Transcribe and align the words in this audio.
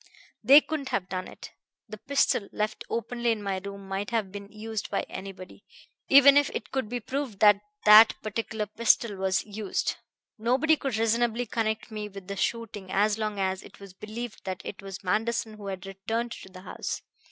They 0.43 0.61
couldn't 0.61 0.89
have 0.89 1.09
done 1.09 1.27
it. 1.27 1.51
The 1.87 1.99
pistol, 1.99 2.49
left 2.51 2.83
openly 2.89 3.29
in 3.31 3.43
my 3.43 3.59
room, 3.63 3.87
might 3.87 4.09
have 4.09 4.31
been 4.31 4.51
used 4.51 4.89
by 4.89 5.01
anybody, 5.03 5.63
even 6.09 6.37
if 6.37 6.49
it 6.55 6.71
could 6.71 6.89
be 6.89 6.99
proved 6.99 7.37
that 7.41 7.61
that 7.85 8.15
particular 8.23 8.65
pistol 8.65 9.15
was 9.15 9.43
used. 9.45 9.97
Nobody 10.39 10.75
could 10.75 10.97
reasonably 10.97 11.45
connect 11.45 11.91
me 11.91 12.09
with 12.09 12.27
the 12.27 12.35
shooting 12.35 12.87
so 12.87 13.21
long 13.21 13.37
as 13.39 13.61
it 13.61 13.79
was 13.79 13.93
believed 13.93 14.43
that 14.43 14.63
it 14.65 14.81
was 14.81 15.03
Manderson 15.03 15.53
who 15.53 15.67
had 15.67 15.85
returned 15.85 16.31
to 16.31 16.49
the 16.49 16.61
house. 16.61 17.03